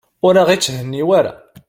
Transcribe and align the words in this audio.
Ur 0.25 0.35
aɣ-itthenni 0.41 0.99
ara. 1.19 1.33